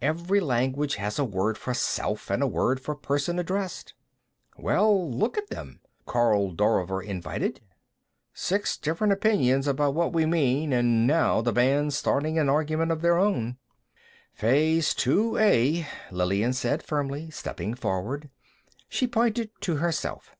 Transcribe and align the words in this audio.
"Every 0.00 0.38
language 0.38 0.94
has 0.94 1.18
a 1.18 1.24
word 1.24 1.58
for 1.58 1.74
self 1.74 2.30
and 2.30 2.44
a 2.44 2.46
word 2.46 2.78
for 2.78 2.94
person 2.94 3.40
addressed." 3.40 3.92
"Well, 4.56 5.10
look 5.10 5.36
at 5.36 5.50
them," 5.50 5.80
Karl 6.06 6.52
Dorver 6.52 7.02
invited. 7.04 7.60
"Six 8.32 8.76
different 8.76 9.12
opinions 9.12 9.66
about 9.66 9.94
what 9.96 10.12
we 10.12 10.26
mean, 10.26 10.72
and 10.72 11.08
now 11.08 11.40
the 11.40 11.50
band's 11.50 11.96
starting 11.96 12.38
an 12.38 12.48
argument 12.48 12.92
of 12.92 13.02
their 13.02 13.18
own." 13.18 13.56
"Phase 14.32 14.94
Two 14.94 15.36
A," 15.38 15.84
Lillian 16.12 16.52
said 16.52 16.84
firmly, 16.84 17.28
stepping 17.30 17.74
forward. 17.74 18.30
She 18.88 19.08
pointed 19.08 19.50
to 19.62 19.78
herself. 19.78 20.36